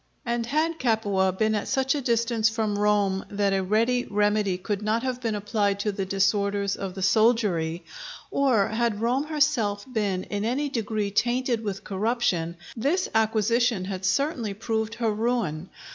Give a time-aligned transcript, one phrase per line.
[0.25, 4.81] And had Capua been at such a distance from Rome that a ready remedy could
[4.81, 7.85] not have been applied to the disorders of the soldiery,
[8.31, 14.55] or had Rome herself been in any degree tainted with corruption, this acquisition had certainly
[14.55, 15.69] proved her ruin.